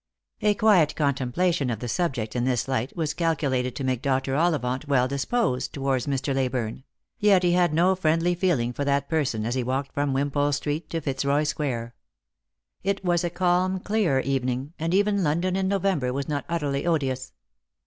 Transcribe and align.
A 0.41 0.55
quiet 0.55 0.95
contemplation 0.95 1.69
of 1.69 1.77
the 1.77 1.87
subject 1.87 2.35
in 2.35 2.43
this 2.43 2.67
light 2.67 2.97
was 2.97 3.13
calcu 3.13 3.51
lated 3.51 3.75
to 3.75 3.83
make 3.83 4.01
Dr. 4.01 4.33
Ollivant 4.35 4.87
well 4.87 5.07
disposed 5.07 5.73
towards 5.73 6.07
Mr. 6.07 6.33
Leyburne; 6.33 6.81
yet 7.19 7.43
he 7.43 7.51
had 7.51 7.71
no 7.71 7.93
friendly 7.93 8.33
feeling 8.33 8.73
for 8.73 8.83
that 8.83 9.07
person 9.07 9.45
as 9.45 9.53
he 9.53 9.61
walked 9.63 9.91
from 9.93 10.11
Wimpole 10.11 10.53
street 10.53 10.89
to 10.89 11.01
Fitzroy 11.01 11.43
square. 11.43 11.93
It 12.81 13.05
was 13.05 13.23
a 13.23 13.29
calm 13.29 13.79
clear 13.79 14.19
evening, 14.21 14.73
and 14.79 14.91
even 14.95 15.23
London 15.23 15.55
in 15.55 15.67
November 15.67 16.11
was 16.11 16.27
not 16.27 16.45
utterly 16.49 16.87
odious. 16.87 17.31